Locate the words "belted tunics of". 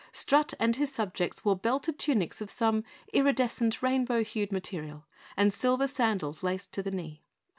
1.55-2.49